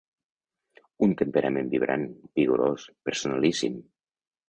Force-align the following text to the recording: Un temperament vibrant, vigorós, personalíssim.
Un 1.09 1.13
temperament 1.19 1.71
vibrant, 1.75 2.09
vigorós, 2.43 2.91
personalíssim. 3.11 3.83